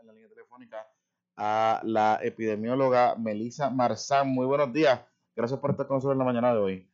[0.00, 0.86] en la línea telefónica
[1.36, 4.28] a la epidemióloga Melisa Marzán.
[4.28, 5.00] Muy buenos días.
[5.34, 6.90] Gracias por estar con nosotros en la mañana de hoy.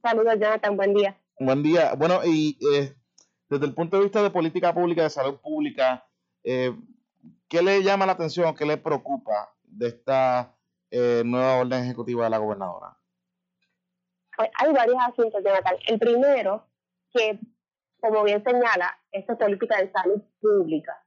[0.00, 0.76] Saludos, Jonathan.
[0.76, 1.18] Buen día.
[1.40, 1.94] Buen día.
[1.94, 2.94] Bueno, y eh,
[3.48, 6.06] desde el punto de vista de política pública, de salud pública,
[6.44, 6.72] eh,
[7.48, 10.54] ¿qué le llama la atención, qué le preocupa de esta
[10.90, 12.96] eh, nueva orden ejecutiva de la gobernadora?
[14.36, 15.74] Pues hay varios asuntos, Jonathan.
[15.88, 16.64] El primero,
[17.12, 17.40] que
[18.00, 21.03] como bien señala, esta es política de salud pública.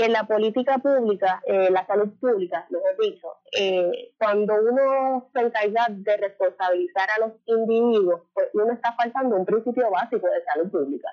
[0.00, 5.88] En la política pública, eh, la salud pública, mejor dicho, eh, cuando uno se encarga
[5.90, 11.08] de responsabilizar a los individuos, pues uno está faltando un principio básico de salud pública.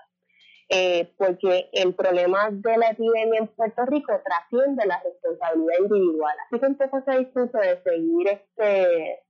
[0.70, 6.36] Eh, porque el problema de la epidemia en Puerto Rico trasciende la responsabilidad individual.
[6.46, 9.24] Así que un poco ese discurso de seguir este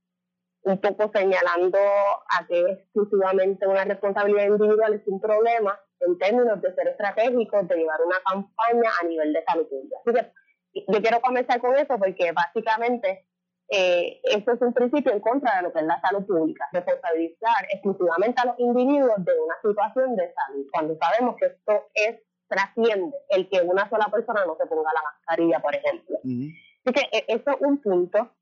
[0.62, 6.60] un poco señalando a que es exclusivamente una responsabilidad individual es un problema en términos
[6.60, 9.96] de ser estratégicos, de llevar una campaña a nivel de salud pública.
[10.04, 13.26] Así que yo quiero comenzar con eso porque básicamente
[13.70, 17.66] eh, eso es un principio en contra de lo que es la salud pública, responsabilizar
[17.70, 22.16] exclusivamente a los individuos de una situación de salud, cuando sabemos que esto es
[22.48, 26.16] trasciende el que una sola persona no se ponga la mascarilla, por ejemplo.
[26.24, 28.32] Así que eh, eso es un punto.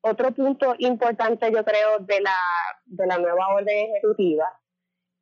[0.00, 2.34] Otro punto importante, yo creo, de la,
[2.86, 4.58] de la nueva orden ejecutiva,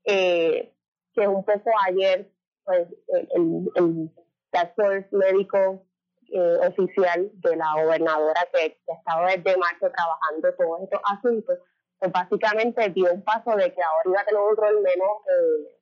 [0.04, 0.72] eh,
[1.14, 2.30] que un poco ayer,
[2.64, 2.88] pues,
[3.34, 4.10] el, el
[4.50, 5.84] Task Force médico
[6.32, 11.58] eh, oficial de la gobernadora que, ha estado desde marzo trabajando todos estos asuntos,
[11.98, 15.80] pues básicamente dio un paso de que ahora iba a tener un rol menos eh,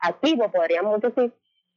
[0.00, 1.32] activo, podríamos decir.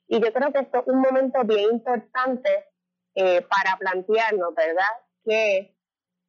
[0.08, 2.66] Y yo creo que esto es un momento bien importante
[3.14, 5.78] eh, para plantearnos, ¿verdad?, que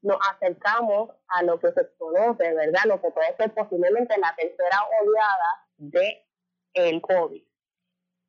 [0.03, 2.83] nos acercamos a lo que se conoce, ¿verdad?
[2.85, 6.28] Lo que puede ser posiblemente la tercera oleada de
[6.87, 7.43] el COVID.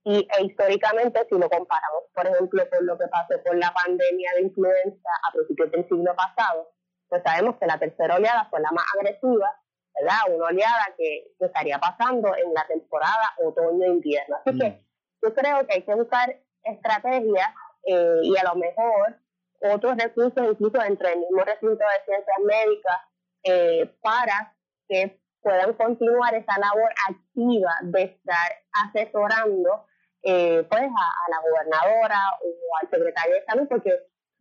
[0.05, 4.31] Y e históricamente, si lo comparamos, por ejemplo, con lo que pasó con la pandemia
[4.36, 6.72] de influenza a principios del siglo pasado,
[7.09, 9.61] pues sabemos que la tercera oleada fue la más agresiva,
[9.95, 10.35] ¿verdad?
[10.35, 14.38] Una oleada que, estaría pasando en la temporada otoño-invierno.
[14.38, 14.79] Así que mm.
[15.24, 17.50] yo creo que hay que buscar estrategias
[17.84, 19.19] eh, y a lo mejor
[19.62, 23.00] otros recursos, incluso dentro del mismo recinto de ciencias médicas,
[23.44, 24.56] eh, para
[24.88, 29.85] que puedan continuar esa labor activa de estar asesorando
[30.23, 33.91] eh, pues a, la gobernadora o al secretario de salud, porque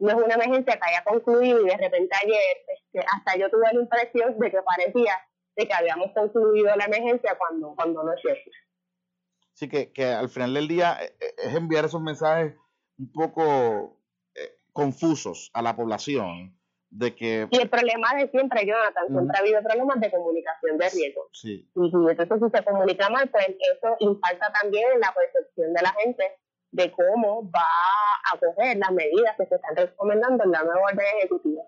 [0.00, 3.72] no es una emergencia que haya concluido y de repente ayer este, hasta yo tuve
[3.72, 5.12] la impresión de que parecía
[5.56, 8.50] de que habíamos concluido la emergencia cuando, cuando no es cierto.
[9.54, 12.54] Sí, que, que al final del día eh, es enviar esos mensajes
[12.97, 13.98] un poco
[14.78, 16.58] confusos a la población
[16.91, 17.49] de que...
[17.50, 21.28] Y el problema de siempre, Jonathan, siempre ha habido problemas de comunicación de riesgo.
[21.32, 21.71] Sí.
[21.75, 25.93] Y, entonces si se comunica mal, pues eso impacta también en la percepción de la
[26.03, 26.25] gente
[26.71, 27.69] de cómo va
[28.32, 31.62] a coger las medidas que se están recomendando en la nueva orden ejecutiva.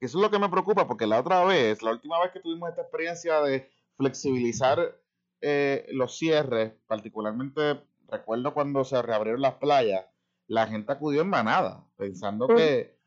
[0.00, 2.70] Eso es lo que me preocupa, porque la otra vez, la última vez que tuvimos
[2.70, 4.96] esta experiencia de flexibilizar
[5.42, 10.06] eh, los cierres, particularmente recuerdo cuando se reabrieron las playas,
[10.46, 12.98] la gente acudió en manada, pensando que,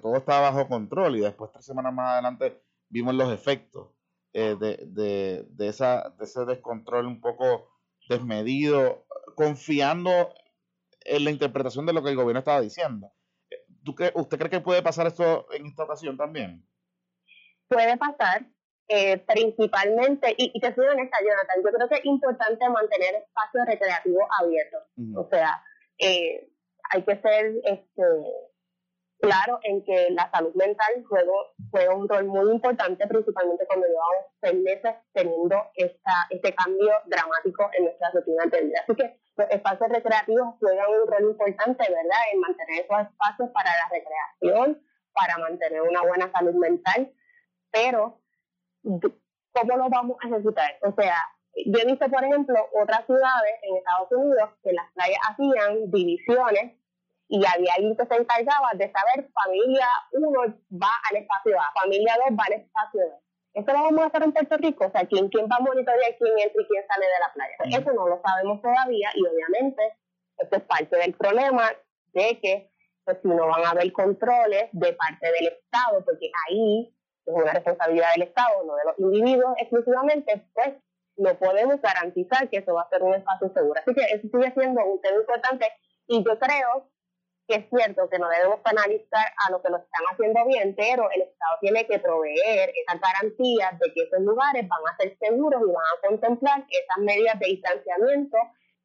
[0.00, 3.90] todo estaba bajo control y después tres semanas más adelante vimos los efectos
[4.32, 7.70] eh, de, de, esa, de ese descontrol un poco
[8.08, 10.32] desmedido, confiando
[11.00, 13.12] en la interpretación de lo que el gobierno estaba diciendo.
[13.84, 16.66] ¿Tú ¿Usted cree que puede pasar esto en esta ocasión también?
[17.68, 18.46] Puede pasar,
[18.88, 24.24] eh, principalmente, y, te soy honesta, Jonathan, yo creo que es importante mantener espacios recreativos
[24.40, 24.82] abiertos.
[25.16, 25.62] O sea,
[25.98, 26.50] eh,
[26.90, 28.02] hay que ser este,
[29.20, 34.62] claro en que la salud mental juega, un rol muy importante, principalmente cuando llevamos seis
[34.62, 38.80] meses teniendo esta, este cambio dramático en nuestra rutina de vida.
[38.82, 43.70] Así que los espacios recreativos juegan un rol importante, ¿verdad?, en mantener esos espacios para
[43.70, 44.82] la recreación,
[45.12, 47.12] para mantener una buena salud mental,
[47.70, 48.20] pero
[48.82, 50.78] ¿cómo lo vamos a ejecutar?
[50.82, 51.16] O sea,
[51.64, 56.76] yo he visto, por ejemplo, otras ciudades en Estados Unidos que las playas hacían divisiones
[57.28, 60.30] y había alguien que se encargaba de saber familia 1
[60.72, 63.12] va al espacio A, familia 2 va al espacio B.
[63.54, 66.16] Eso lo vamos a hacer en Puerto Rico, o sea, ¿quién, quién va a monitorear
[66.18, 67.78] quién entra y quién sale de la playa?
[67.78, 69.96] Eso no lo sabemos todavía y obviamente
[70.38, 71.70] esto es parte del problema
[72.12, 72.70] de que
[73.04, 76.94] pues, si no van a haber controles de parte del Estado, porque ahí
[77.24, 80.74] es una responsabilidad del Estado, no de los individuos exclusivamente, pues
[81.16, 83.80] no podemos garantizar que eso va a ser un espacio seguro.
[83.80, 85.66] Así que eso sigue siendo un tema importante
[86.08, 86.90] y yo creo
[87.46, 91.08] que es cierto que no debemos penalizar a los que lo están haciendo bien, pero
[91.10, 95.62] el Estado tiene que proveer esas garantías de que esos lugares van a ser seguros
[95.62, 98.36] y van a contemplar esas medidas de distanciamiento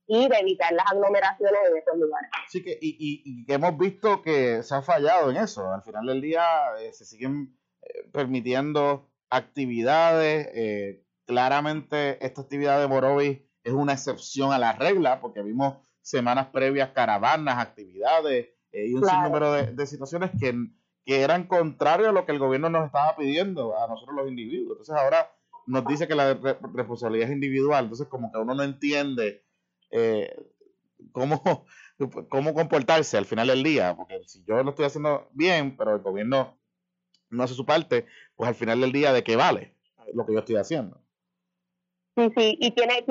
[0.07, 2.29] y de evitar las aglomeraciones en esos lugares.
[2.49, 5.71] Sí, que, y, y, que hemos visto que se ha fallado en eso.
[5.71, 6.43] Al final del día
[6.79, 10.49] eh, se siguen eh, permitiendo actividades.
[10.53, 16.47] Eh, claramente esta actividad de Morovis es una excepción a la regla porque vimos semanas
[16.47, 20.53] previas caravanas, actividades y un sinnúmero de, de situaciones que,
[21.05, 24.79] que eran contrarios a lo que el gobierno nos estaba pidiendo a nosotros los individuos.
[24.79, 25.31] Entonces ahora
[25.67, 26.33] nos dice que la
[26.73, 27.85] responsabilidad es individual.
[27.85, 29.43] Entonces como que uno no entiende
[29.91, 30.35] eh,
[31.11, 31.65] cómo,
[32.29, 36.01] cómo comportarse al final del día, porque si yo lo estoy haciendo bien, pero el
[36.01, 36.57] gobierno
[37.29, 38.05] no hace su parte,
[38.35, 39.75] pues al final del día, ¿de qué vale
[40.13, 41.01] lo que yo estoy haciendo?
[42.17, 43.05] Sí, sí, y tiene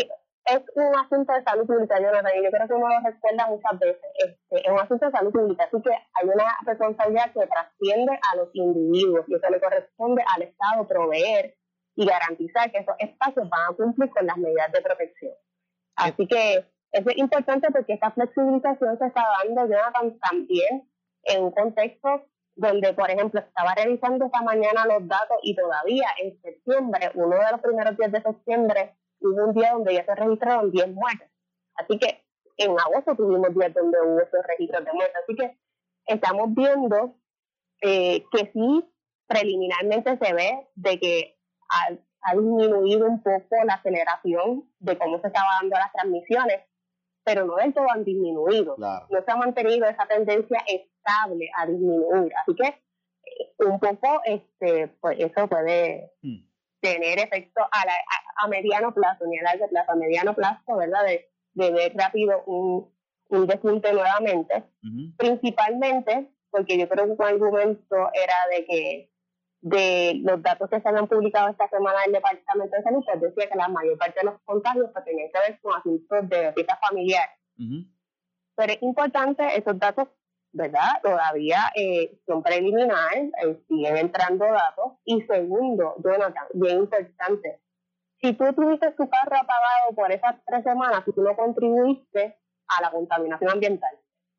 [0.53, 3.79] es un asunto de salud pública, Jonathan, y yo creo que uno lo recuerda muchas
[3.79, 4.11] veces.
[4.15, 8.37] Este, es un asunto de salud pública, así que hay una responsabilidad que trasciende a
[8.37, 11.57] los individuos y eso le corresponde al Estado proveer
[11.97, 15.35] y garantizar que esos espacios van a cumplir con las medidas de protección.
[15.97, 20.89] Así que eso es importante porque esta flexibilización se está dando, Jonathan, también
[21.25, 22.25] en un contexto
[22.57, 27.53] donde, por ejemplo, estaba revisando esta mañana los datos y todavía en septiembre, uno de
[27.53, 31.31] los primeros días de septiembre, hubo un día donde ya se registraron 10 muertes.
[31.75, 32.25] Así que
[32.57, 35.17] en agosto tuvimos días donde hubo esos registros de muertes.
[35.23, 35.59] Así que
[36.07, 37.17] estamos viendo
[37.83, 38.85] eh, que sí,
[39.27, 41.39] preliminarmente se ve de que
[41.69, 46.61] ha disminuido un poco la aceleración de cómo se estaba dando las transmisiones,
[47.25, 48.77] pero no del todo han disminuido.
[48.77, 52.33] No se ha mantenido esa tendencia estable a disminuir.
[52.43, 56.50] Así que eh, un poco este pues eso puede hmm.
[56.81, 57.95] Tener efecto a, la,
[58.37, 61.05] a, mediano plazo, ni a largo plazo, a mediano plazo, ¿verdad?
[61.05, 62.93] De, de ver rápido un,
[63.29, 64.65] un despunte nuevamente,
[65.17, 69.11] principalmente porque yo creo que un argumento era de que
[69.63, 73.51] de los datos que se han publicado esta semana del Departamento de Salud, pues decía
[73.51, 76.79] que la mayor parte de los contagios pues, tenían que ver con asuntos de vida
[76.81, 77.29] familiar.
[78.57, 80.09] Pero es importante, esos datos,
[80.53, 81.01] ¿verdad?
[81.03, 84.93] Todavía eh, son preliminares, eh, siguen entrando datos.
[85.05, 87.61] Y segundo, Jonathan, bien importante,
[88.21, 92.37] si tú tuviste tu carro apagado por esas tres semanas, tú no contribuiste
[92.69, 93.97] a la contaminación ambiental,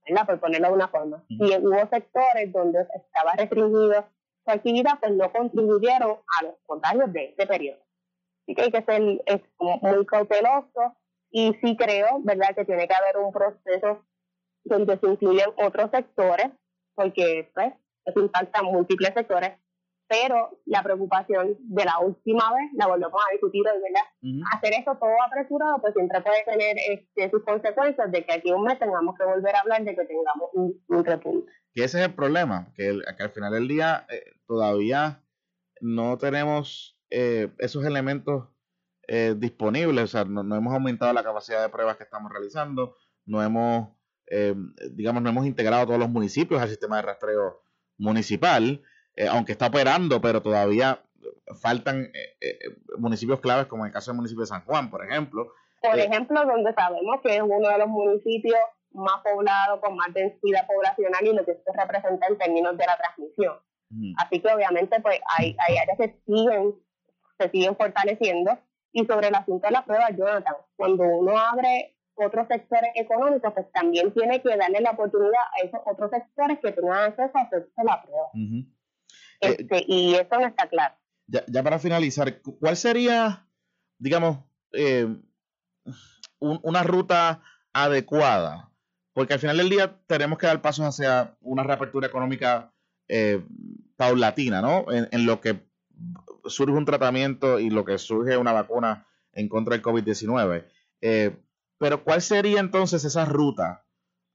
[0.08, 0.26] ¿verdad?
[0.26, 1.24] Por ponerlo de una forma.
[1.28, 4.06] Si hubo sectores donde estaba restringido
[4.44, 7.80] su actividad pues no contribuyeron a los contagios de este periodo.
[8.44, 9.02] Así que hay que ser
[9.60, 10.96] muy cauteloso
[11.30, 14.04] y sí creo, ¿verdad?, que tiene que haber un proceso
[14.64, 16.48] donde se incluyen otros sectores,
[16.96, 17.74] porque pues
[18.06, 19.52] se impactan múltiples sectores,
[20.08, 24.44] pero la preocupación de la última vez la volvemos a discutir hoy, ¿verdad?
[24.54, 28.64] Hacer esto todo apresurado, pues siempre puede tener este, sus consecuencias de que aquí un
[28.64, 31.50] mes tengamos que volver a hablar de que tengamos un, un repunte.
[31.74, 35.24] Que ese es el problema, que, al final del día eh, todavía
[35.80, 38.50] no tenemos eh, esos elementos
[39.08, 43.42] eh, disponibles, o sea, no, hemos aumentado la capacidad de pruebas que estamos realizando, no
[43.42, 43.90] hemos,
[44.92, 47.64] digamos, no hemos integrado todos los municipios al sistema de rastreo
[47.98, 48.82] municipal,
[49.30, 51.04] aunque está operando, pero todavía
[51.62, 52.12] faltan
[52.98, 55.54] municipios claves, como en el caso del municipio de San Juan, por ejemplo.
[55.82, 58.60] Por ejemplo, donde sabemos que es uno de los municipios
[58.92, 62.98] más poblado, con más densidad poblacional y lo que esto representa en términos de la
[62.98, 63.56] transmisión.
[64.18, 66.76] Así que obviamente pues hay, hay áreas que siguen,
[67.38, 68.58] se siguen fortaleciendo.
[68.94, 73.72] Y sobre el asunto de la prueba, Jonathan, cuando uno abre otros sectores económicos, pues
[73.72, 77.84] también tiene que darle la oportunidad a esos otros sectores que tengan acceso a hacerse
[77.84, 78.30] la prueba.
[79.40, 80.96] este, eh, y eso no está claro.
[81.28, 83.48] Ya, ya para finalizar, ¿cuál sería,
[83.98, 84.40] digamos,
[84.74, 85.08] eh,
[86.40, 87.42] una ruta
[87.74, 88.72] adecuada
[89.14, 92.74] porque al final del día tenemos que dar pasos hacia una reapertura económica
[93.08, 93.44] eh,
[93.98, 94.86] paulatina, ¿no?
[94.90, 95.60] En, lo que
[96.46, 100.66] surge un tratamiento y lo que surge una vacuna en contra del COVID-19.
[101.02, 101.36] Eh,
[101.82, 103.84] pero ¿cuál sería entonces esa ruta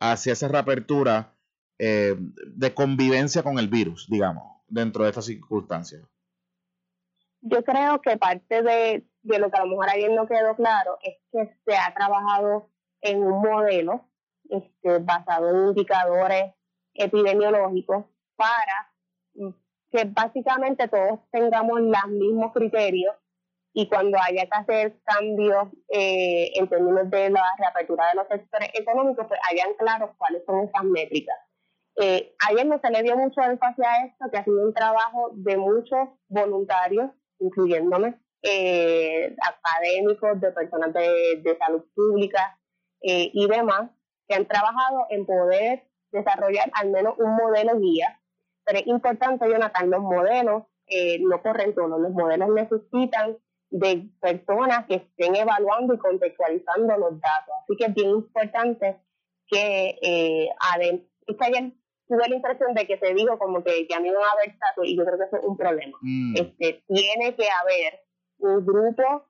[0.00, 1.32] hacia esa reapertura
[1.78, 6.02] eh, de convivencia con el virus, digamos, dentro de estas circunstancias?
[7.42, 10.98] Yo creo que parte de, de lo que a lo mejor ayer no quedó claro
[11.00, 12.68] es que se ha trabajado
[13.00, 14.10] en un modelo
[14.50, 16.52] este, basado en indicadores
[16.94, 18.92] epidemiológicos para
[19.92, 23.14] que básicamente todos tengamos los mismos criterios
[23.78, 28.71] y cuando haya que hacer cambios eh, en términos de la reapertura de los sectores
[28.73, 31.37] económicos, pues hayan claros cuáles son esas métricas.
[31.97, 35.30] Eh, ayer no se le dio mucho énfasis a esto, que ha sido un trabajo
[35.35, 42.59] de muchos voluntarios, incluyéndome, eh, académicos, de personas de, salud pública
[43.02, 43.90] eh, y demás,
[44.26, 48.23] que han trabajado en poder desarrollar al menos un modelo guía.
[48.64, 53.37] Pero es importante, Jonathan, los modelos eh, no corren todos, los modelos necesitan
[53.70, 57.54] de personas que estén evaluando y contextualizando los datos.
[57.62, 58.96] Así que es bien importante
[59.49, 60.49] que, eh,
[61.26, 61.73] que ayer
[62.08, 64.85] tuve la impresión de que se dijo como que ya no iban a haber datos
[64.87, 65.99] y yo creo que eso es un problema.
[66.00, 66.35] Mm.
[66.37, 68.00] Este, tiene que haber
[68.38, 69.26] un grupo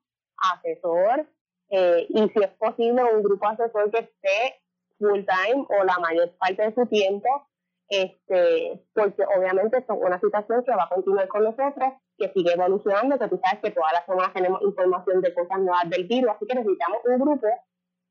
[0.55, 1.27] asesor
[1.71, 4.61] eh, y si es posible un grupo asesor que esté
[4.99, 7.49] full time o la mayor parte de su tiempo
[7.89, 13.19] este, porque obviamente es una situación que va a continuar con nosotros, que sigue evolucionando,
[13.19, 16.47] que tú sabes que todas las semanas tenemos información de cosas nuevas del virus, así
[16.47, 17.47] que necesitamos un grupo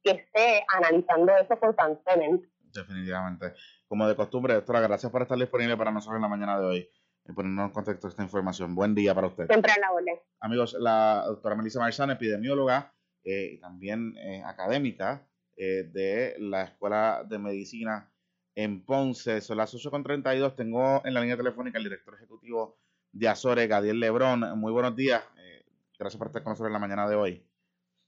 [0.03, 2.47] que esté analizando eso constantemente.
[2.59, 3.53] Definitivamente.
[3.87, 6.89] Como de costumbre, doctora, gracias por estar disponible para nosotros en la mañana de hoy
[7.27, 8.75] y ponernos en contexto esta información.
[8.75, 9.47] Buen día para usted.
[9.47, 10.19] Siempre a la orden.
[10.39, 12.93] Amigos, la doctora Melissa Marzán, epidemióloga
[13.23, 18.11] eh, y también eh, académica eh, de la Escuela de Medicina
[18.53, 19.41] en Ponce.
[19.41, 20.55] Son las 8.32.
[20.55, 22.77] Tengo en la línea telefónica el director ejecutivo
[23.15, 24.41] de Azores, Gadiel Lebrón.
[24.59, 25.23] Muy buenos días.
[25.37, 25.65] Eh,
[25.97, 27.43] gracias por estar con nosotros en la mañana de hoy.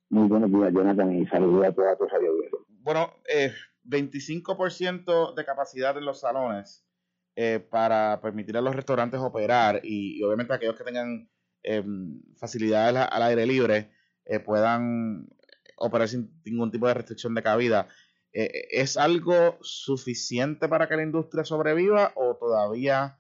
[0.09, 2.05] Muy buenos días, Jonathan, y saludos a toda tu.
[2.81, 3.51] Bueno, eh,
[3.85, 6.85] 25% de capacidad en los salones
[7.35, 11.29] eh, para permitir a los restaurantes operar y, obviamente aquellos que tengan
[11.63, 13.91] em, facilidades al aire libre
[14.25, 15.29] eh, puedan
[15.77, 17.87] operar sin ningún tipo de restricción de cabida.
[18.33, 23.19] Eh, ¿es algo suficiente para que la industria sobreviva o todavía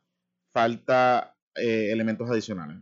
[0.51, 2.77] falta eh, elementos adicionales?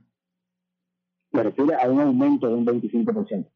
[1.31, 3.49] Me refiere a un aumento de un 25%.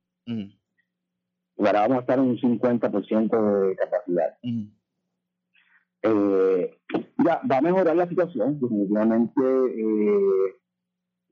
[1.57, 4.37] Ahora vamos a estar en un 50% de capacidad.
[6.01, 6.79] Eh,
[7.25, 9.41] ya, va a mejorar la situación, definitivamente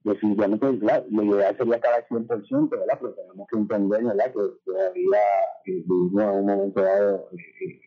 [0.07, 2.97] definitivamente, claro, lo ideal sería cada 100%, ¿verdad?
[2.99, 4.25] Pero tenemos que entender, ¿verdad?
[4.25, 5.19] Que todavía
[5.65, 7.81] eh, vivimos en un momento dado, eh,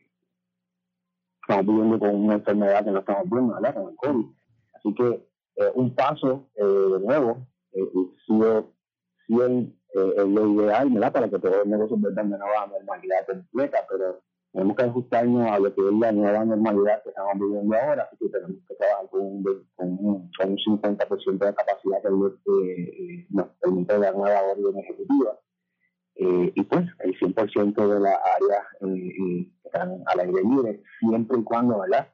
[1.43, 3.75] estamos viviendo con una enfermedad que no estamos viendo, ¿verdad?
[3.75, 4.27] Con el COVID.
[4.75, 7.85] Así que eh, un paso eh, de nuevo eh,
[8.27, 8.73] sido,
[9.27, 11.13] sido eh, lo ideal, ¿verdad?
[11.13, 15.59] Para que todos los negocios vuelvan de nueva normalidad completa, pero tenemos que ajustarnos a
[15.59, 19.09] lo que es la nueva normalidad que estamos viviendo ahora, así que tenemos que trabajar
[19.11, 19.43] con un,
[19.77, 22.11] con un, con un 50% de capacidad que
[23.31, 25.39] nos permite la nueva orden ejecutiva.
[26.23, 31.81] Y pues el 100% de las áreas eh, están al aire libre, siempre y cuando
[31.81, 32.09] ¿verdad?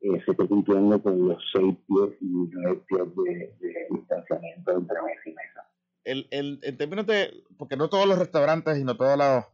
[0.00, 5.02] Eh, se esté cumpliendo con los 6 pies y 9 pies de, de distanciamiento entre
[5.02, 5.70] mesa y mesa.
[6.04, 9.44] El, el, en términos de, porque no todos los restaurantes y no todos los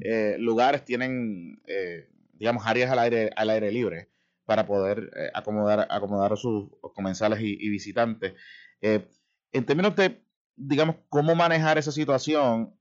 [0.00, 4.08] eh, lugares tienen, eh, digamos, áreas al aire, al aire libre
[4.44, 8.34] para poder eh, acomodar, acomodar a sus comensales y, visitantes.
[8.80, 10.20] en términos de,
[10.56, 12.76] digamos, cómo manejar esa situación,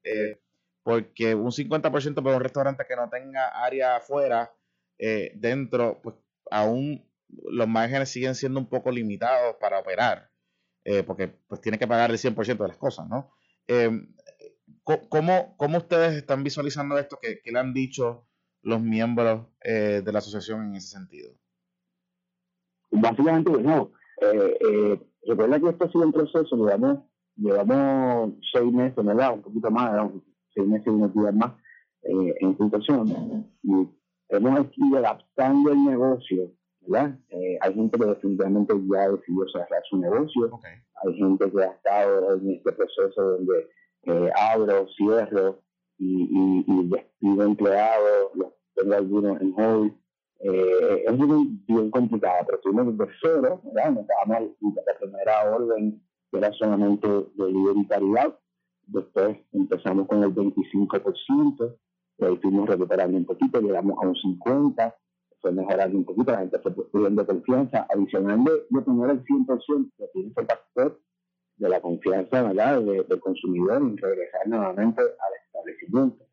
[0.83, 4.51] porque un 50% para un restaurante que no tenga área afuera,
[4.97, 6.15] dentro, pues
[6.49, 7.10] aún
[7.49, 10.29] los márgenes siguen siendo un poco limitados para operar,
[11.05, 13.31] porque pues tiene que pagar el 100% de las cosas, ¿no?
[14.83, 17.19] ¿Cómo, ¿Cómo ustedes están visualizando esto?
[17.21, 18.25] ¿Qué, le han dicho
[18.63, 21.31] los miembros eh, de la asociación en ese sentido?
[22.89, 23.91] Básicamente, no.
[24.21, 26.99] Eh, eh, recuerda que esto ha sido un proceso, llevamos,
[27.35, 29.33] llevamos seis meses, ¿verdad?
[29.33, 30.11] Un poquito más,
[30.53, 31.53] seis meses y unos días más
[32.03, 33.51] eh, en situación.
[33.63, 33.87] Y
[34.29, 36.51] hemos ido adaptando el negocio,
[36.87, 37.17] ¿verdad?
[37.29, 40.45] Eh, hay gente que definitivamente ya decidió cerrar su negocio.
[40.51, 40.71] Okay.
[41.03, 43.69] Hay gente que ha estado en este proceso donde
[44.03, 45.61] eh, abro, cierro
[45.97, 49.93] y, y, y despido empleados, los tengo algunos en hold.
[50.43, 53.91] Eh, es bien, bien complicado, pero tuvimos desde cero, ¿verdad?
[53.91, 58.39] Nos damos la primera orden que era solamente de libertariedad,
[58.87, 61.77] después empezamos con el 25%,
[62.17, 64.93] y ahí fuimos recuperando un poquito, llegamos a un 50%,
[65.41, 69.91] fue mejorando un poquito, la gente fue pidiendo confianza, adicional de, de tener el 100%,
[69.97, 70.99] que tiene ese factor
[71.57, 72.81] de la confianza ¿verdad?
[72.81, 76.25] del consumidor en regresar nuevamente al establecimiento.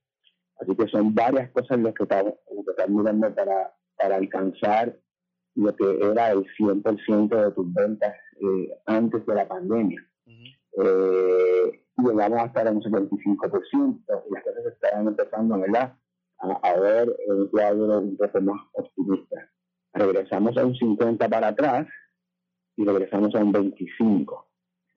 [0.61, 2.35] Así que son varias cosas las que estamos,
[2.89, 4.97] mirando para, para alcanzar
[5.55, 10.01] lo que era el 100% de tus ventas eh, antes de la pandemia.
[10.27, 10.57] Uh -huh.
[10.85, 15.95] eh, llegamos a estar en un 75%, y las cosas están empezando ¿verdad?
[16.41, 19.51] A, a ver un cuadro un poco más optimista.
[19.93, 21.87] Regresamos a un 50 para atrás
[22.77, 24.49] y regresamos a un 25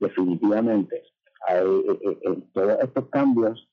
[0.01, 1.03] definitivamente
[1.47, 3.69] hay, eh, eh, en todos estos cambios,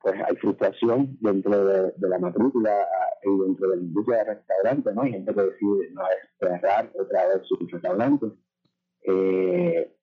[0.00, 4.34] pues hay frustración dentro de, de, la matrícula ah, y dentro de la industria de
[4.34, 5.02] restaurantes, ¿no?
[5.02, 6.02] Hay gente que decide no
[6.40, 8.32] cerrar otra vez sus restaurantes.
[9.04, 9.96] Eh,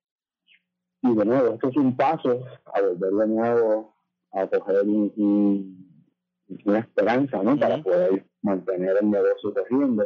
[1.02, 3.94] y de nuevo, esto es un paso a volver de nuevo
[4.32, 5.79] a coger un, un,
[6.64, 7.58] una esperanza, ¿no?
[7.58, 10.04] Para poder mantener el negocio corriendo.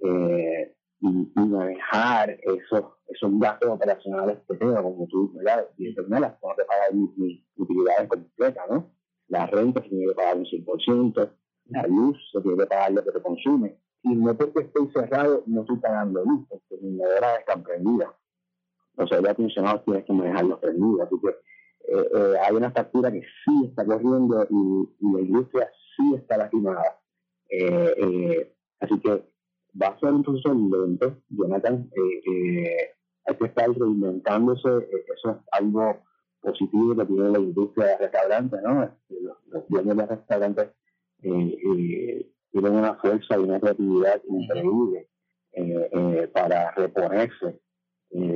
[0.00, 5.68] Eh, y y, manejar esos, esos gastos operacionales que tengo, como tú, ¿verdad?
[5.76, 8.90] Y determinar, tengo que pagar mis mi utilidades completas, ¿no?
[9.28, 11.30] La renta se tiene que pagar un 100%,
[11.66, 13.78] la luz se tiene que pagar lo que te consume.
[14.02, 18.14] Y no porque estoy cerrado, no estoy pagando luz, porque mi nevera está prendida.
[18.96, 21.02] O sea, ya funcionado tienes que manejarlo prendido.
[21.02, 21.34] Así que
[21.88, 26.98] eh, eh, hay una factura que sí está corriendo y, la industria sí está lastimada.
[27.48, 29.24] Eh, eh, así que
[29.80, 31.88] va a ser un proceso lento, Jonathan.
[33.26, 34.68] hay que estar reinventándose.
[34.68, 36.02] eso es algo
[36.40, 38.82] positivo que tiene la industria de restaurantes, ¿no?
[38.82, 40.68] Este, los, los dueños de restaurantes
[41.20, 45.08] tienen una fuerza y una creatividad increíble
[46.32, 47.60] para reponerse.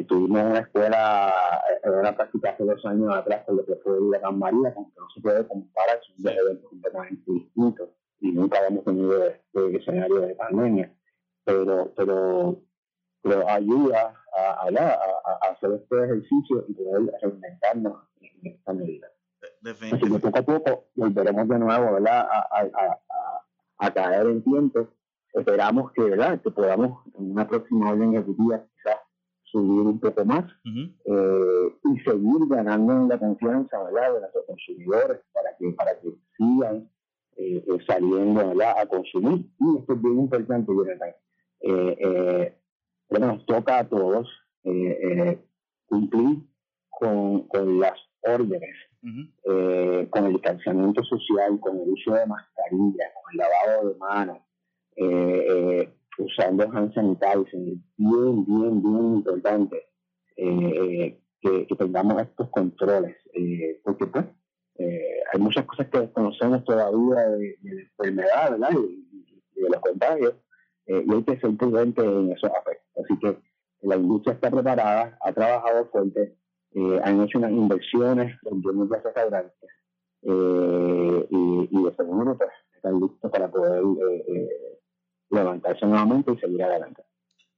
[0.06, 4.38] Tuvimos una escuela, una práctica hace dos años atrás con lo que fue la Gran
[4.38, 7.88] María, que no se puede comparar, son dos eventos completamente distintos
[8.20, 10.92] y nunca habíamos tenido este escenario de pandemia,
[11.44, 12.60] pero, pero,
[13.22, 19.08] pero ayuda a, a, a, hacer este ejercicio y poder reinventarnos en esta medida.
[19.64, 22.28] Así que poco a poco volveremos de nuevo ¿verdad?
[22.30, 23.40] A, a,
[23.78, 24.88] a, caer en tiempo.
[25.32, 26.40] Esperamos que, ¿verdad?
[26.40, 28.98] que podamos en una próxima orden ejecutiva quizás
[29.50, 34.14] subir un poco más eh, y seguir ganando en la confianza ¿verdad?
[34.14, 36.88] de nuestros consumidores para que, para que sigan
[37.36, 38.78] eh, eh, saliendo ¿verdad?
[38.78, 39.46] a consumir.
[39.58, 41.14] Y esto es bien importante, Jonathan.
[41.62, 42.56] Eh,
[43.08, 44.28] bueno, nos toca a todos
[45.86, 46.38] cumplir
[46.90, 53.32] con, con las órdenes eh, con el distanciamiento social, con el uso de mascarillas, con
[53.32, 54.38] el lavado de manos,
[54.96, 57.46] eh, eh, usando hand sanitizer,
[57.96, 59.86] bien, bien, bien importante
[60.36, 63.16] que, que, tengamos estos controles,
[63.84, 64.24] porque pues
[64.78, 68.70] hay muchas cosas que desconocemos todavía de, la enfermedad, ¿verdad?
[68.72, 70.34] Y, de los contagios,
[70.86, 73.04] y hay que ser prudente en esos aspectos.
[73.04, 73.36] Así que
[73.82, 76.36] la industria está preparada, ha trabajado fuerte,
[76.72, 79.70] eh, han hecho unas inversiones en de restaurantes
[80.22, 84.69] eh, y, y de segundo pues, están listos para poder eh, eh,
[85.30, 87.02] levantarse nuevamente y seguir adelante.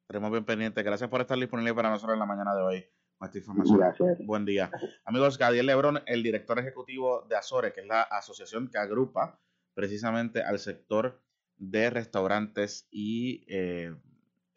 [0.02, 0.84] Estaremos bien pendientes.
[0.84, 3.78] Gracias por estar disponible para nosotros en la mañana de hoy con esta información.
[3.78, 4.18] Gracias.
[4.26, 4.70] Buen día.
[5.04, 9.38] Amigos, Gadiel Lebrón, el director ejecutivo de Azores, que es la asociación que agrupa
[9.74, 11.20] precisamente al sector
[11.56, 13.94] de restaurantes y eh,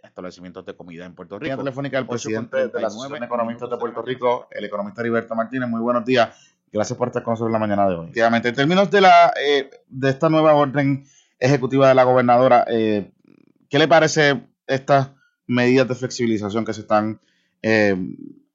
[0.04, 1.56] establecimientos de comida en Puerto Rico.
[1.56, 5.36] La telefónica del presidente de la Asociación de Economistas de Puerto Rico, el economista Heriberto
[5.36, 5.70] Martínez.
[5.70, 6.58] Muy buenos días.
[6.72, 8.06] Gracias por estar con nosotros en la mañana de hoy.
[8.06, 11.06] Efectivamente, en términos de la eh, de esta nueva orden
[11.40, 13.12] ejecutiva de la gobernadora, eh,
[13.76, 15.12] ¿qué le parece estas
[15.48, 17.20] medidas de flexibilización que se están
[17.62, 17.94] eh,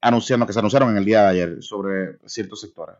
[0.01, 2.95] anunciando, que se anunciaron en el día de ayer sobre ciertos sectores?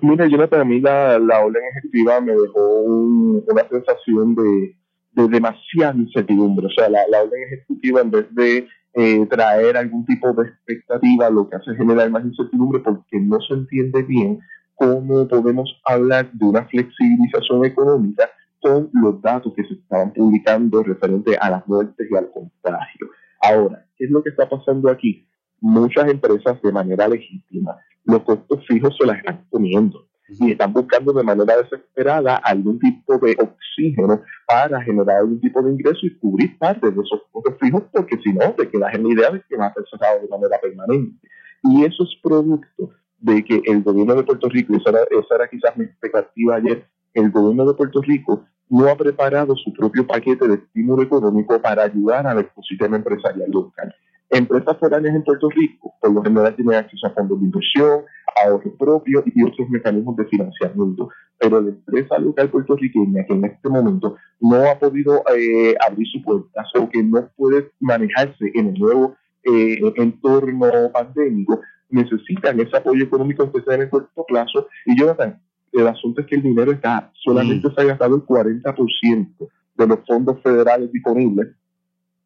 [0.00, 4.74] Mira, yo para mí la, orden ejecutiva me dejó una sensación de,
[5.12, 6.64] de demasiada incertidumbre.
[6.64, 11.50] O sea, la, orden ejecutiva en vez de eh, traer algún tipo de expectativa, lo
[11.50, 14.40] que hace es generar más incertidumbre porque no se entiende bien
[14.76, 18.30] cómo podemos hablar de una flexibilización económica
[18.64, 23.10] con los datos que se estaban publicando referente a las muertes y al contagio.
[23.42, 25.28] Ahora, ¿qué es lo que está pasando aquí?
[25.60, 30.06] Muchas empresas de manera legítima, los costos fijos se las están poniendo
[30.40, 35.70] y están buscando de manera desesperada algún tipo de oxígeno para generar algún tipo de
[35.70, 39.12] ingreso y cubrir parte de esos costos fijos, porque si no, te quedas en la
[39.12, 41.28] idea de que va a ser cerrado de manera permanente.
[41.64, 45.48] Y eso es producto de que el gobierno de Puerto Rico, esa era, esa era
[45.48, 50.48] quizás mi expectativa ayer, el gobierno de Puerto Rico no ha preparado su propio paquete
[50.48, 53.94] de estímulo económico para ayudar al ecosistema empresarial local.
[54.30, 58.02] Empresas foráneas en Puerto Rico, por lo general, tienen acceso a fondos de inversión,
[58.42, 61.08] ahorro propio y otros mecanismos de financiamiento.
[61.38, 66.22] Pero la empresa local puertorriqueña que en este momento no ha podido eh, abrir sus
[66.22, 73.04] puertas o que no puede manejarse en el nuevo eh, entorno pandémico, necesitan ese apoyo
[73.04, 74.68] económico sea en el corto plazo.
[74.86, 75.40] Y Jonathan,
[75.74, 77.74] el asunto es que el dinero está, solamente mm.
[77.74, 79.28] se ha gastado el 40%
[79.76, 81.48] de los fondos federales disponibles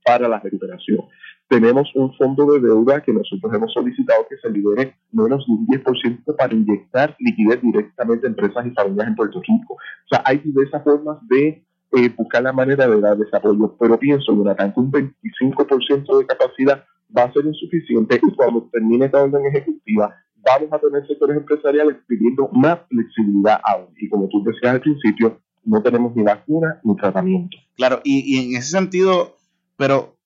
[0.04, 1.00] para la recuperación
[1.48, 5.66] tenemos un fondo de deuda que nosotros hemos solicitado que se libere menos de un
[5.66, 9.74] 10% para inyectar liquidez directamente a empresas y familias en Puerto Rico.
[9.74, 14.34] O sea, hay diversas formas de eh, buscar la manera de dar desarrollo, pero pienso,
[14.34, 16.84] Jonathan, que un 25% de capacidad
[17.16, 20.14] va a ser insuficiente y cuando termine esta orden ejecutiva
[20.48, 23.88] vamos a tener sectores empresariales pidiendo más flexibilidad aún.
[23.98, 27.56] Y como tú decías al principio, no tenemos ni vacuna ni tratamiento.
[27.76, 29.36] Claro, y, y en ese sentido,
[29.76, 30.18] pero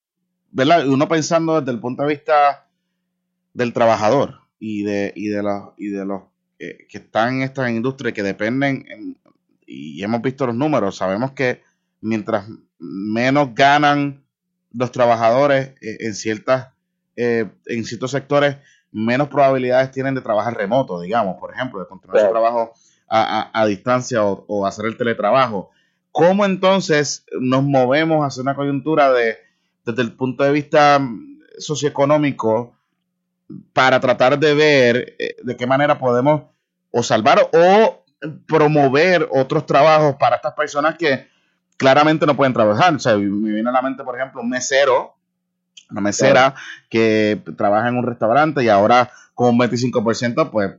[0.52, 0.86] ¿verdad?
[0.86, 2.68] Uno pensando desde el punto de vista
[3.54, 6.22] del trabajador y de, y de los, y de los
[6.58, 9.16] que, están en esta industria que dependen,
[9.66, 11.62] y hemos visto los números, sabemos que
[12.00, 14.22] mientras menos ganan
[14.72, 16.68] los trabajadores eh, en ciertas
[17.16, 18.56] eh, en ciertos sectores
[18.92, 22.72] menos probabilidades tienen de trabajar remoto, digamos, por ejemplo, de continuar su trabajo
[23.08, 25.70] a, distancia o, hacer el teletrabajo.
[26.12, 29.38] ¿Cómo entonces nos movemos hacia una coyuntura de,
[29.84, 31.00] desde el punto de vista
[31.58, 32.74] socioeconómico
[33.72, 36.42] para tratar de ver eh, de qué manera podemos
[36.90, 38.04] o salvar o
[38.46, 41.28] promover otros trabajos para estas personas que
[41.76, 42.94] claramente no pueden trabajar.
[42.94, 45.14] O sea, me viene a la mente, por ejemplo, un mesero,
[45.90, 46.54] una mesera
[46.88, 50.72] que trabaja en un restaurante y ahora con un 25%, pues,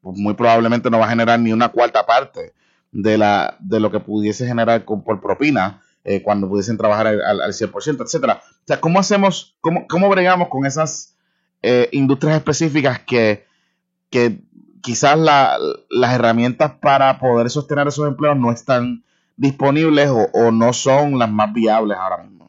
[0.00, 2.52] pues, muy probablemente no va a generar ni una cuarta parte
[2.92, 7.52] de, la, de lo que pudiese generar por propina eh, cuando pudiesen trabajar al, al
[7.52, 8.42] 100%, etcétera.
[8.42, 11.14] O sea, ¿cómo hacemos, cómo, cómo bregamos con esas
[11.62, 13.46] eh, industrias específicas que,
[14.08, 14.40] que
[14.80, 19.04] quizás las herramientas para poder sostener esos empleos no están
[19.36, 22.39] disponibles o, no son las más viables ahora mismo?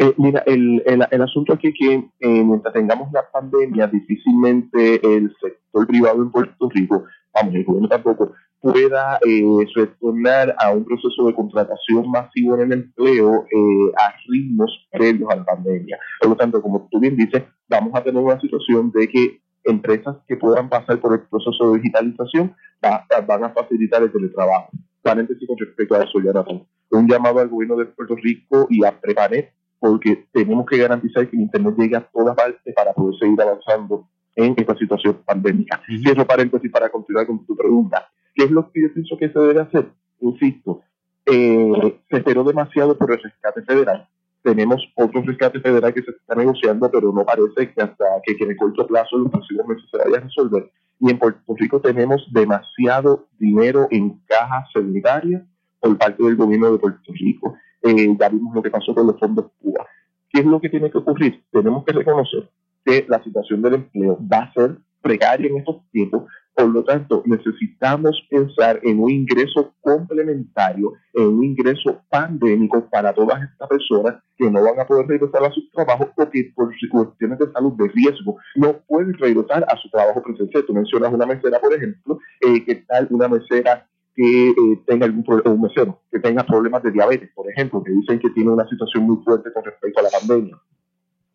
[0.00, 5.34] Eh, mira, el, el, asunto aquí es que eh, mientras tengamos la pandemia, difícilmente el
[5.40, 9.42] sector privado en Puerto Rico, vamos, el gobierno tampoco, pueda eh,
[9.74, 15.36] retornar a un proceso de contratación masivo en el empleo eh, a ritmos previos a
[15.36, 15.98] la pandemia.
[16.20, 20.16] Por lo tanto, como tú bien dices, vamos a tener una situación de que empresas
[20.26, 24.70] que puedan pasar por el proceso de digitalización van a facilitar el teletrabajo.
[25.02, 26.64] Paréntesis con respecto a eso, Jonathan.
[26.90, 31.36] Un llamado al gobierno de Puerto Rico y a Prepanet, porque tenemos que garantizar que
[31.36, 35.80] el Internet llegue a todas partes para poder seguir avanzando en esta situación pandémica.
[35.86, 38.08] Cierro paréntesis para continuar con tu pregunta.
[38.34, 39.88] ¿Qué es lo que yo pienso que se debe hacer?
[40.20, 40.82] Insisto,
[41.26, 44.08] eh, se esperó demasiado por el rescate federal.
[44.42, 48.50] Tenemos otro rescate federal que se está negociando, pero no parece que hasta que, en
[48.50, 50.70] el corto plazo, en los próximos meses, se vaya a resolver.
[51.00, 55.42] Y en Puerto Rico tenemos demasiado dinero en cajas sanitarias
[55.80, 57.56] por parte del gobierno de Puerto Rico.
[57.82, 59.86] Eh, ya vimos lo que pasó con los fondos Cuba.
[60.30, 61.42] ¿Qué es lo que tiene que ocurrir?
[61.50, 62.48] Tenemos que reconocer
[62.84, 66.24] que la situación del empleo va a ser precaria en estos tiempos
[66.58, 73.40] por lo tanto, necesitamos pensar en un ingreso complementario, en un ingreso pandémico para todas
[73.44, 77.52] estas personas que no van a poder regresar a sus trabajos porque por cuestiones de
[77.52, 80.64] salud de riesgo no pueden regresar a su trabajo presencial.
[80.66, 83.86] Tú mencionas una mesera, por ejemplo, eh, que tal una mesera
[84.18, 87.92] que eh, tenga algún problema, un mesero que tenga problemas de diabetes, por ejemplo, que
[87.92, 90.58] dicen que tiene una situación muy fuerte con respecto a la pandemia.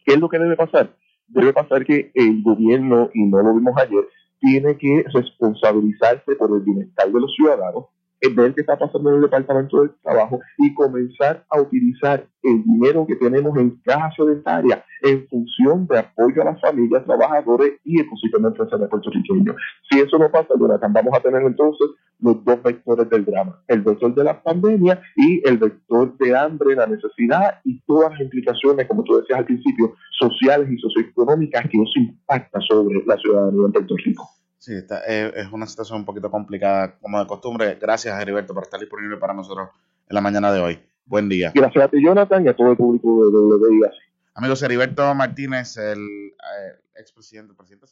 [0.04, 0.94] ¿Qué es lo que debe pasar?
[1.30, 4.06] Debe pasar que el gobierno, y no lo vimos ayer,
[4.42, 7.86] tiene que responsabilizarse por el bienestar de los ciudadanos,
[8.30, 13.06] ver qué está pasando en el Departamento del Trabajo y comenzar a utilizar el dinero
[13.08, 18.50] que tenemos en caja solitaria en función de apoyo a las familias, trabajadores y ecosistema
[18.50, 19.56] empresarial puertorriqueño.
[19.90, 23.82] Si eso no pasa, Jonathan, vamos a tener entonces los dos vectores del drama, el
[23.82, 28.88] vector de la pandemia y el vector de hambre, la necesidad y todas las implicaciones,
[28.88, 33.72] como tú decías al principio, sociales y socioeconómicas que nos impacta sobre la ciudadanía en
[33.72, 34.30] Puerto Rico.
[34.64, 34.72] Sí,
[35.10, 37.78] eh, es una situación un poquito complicada, como de costumbre.
[37.82, 39.68] Gracias, Heriberto, por estar disponible para nosotros
[40.08, 40.80] en la mañana de hoy.
[41.06, 41.52] Buen día.
[41.54, 43.92] Gracias a ti, Jonathan, y a todo el público de WIAC.
[44.36, 47.88] Amigos, Heriberto Martínez, el eh, expresidente, presidente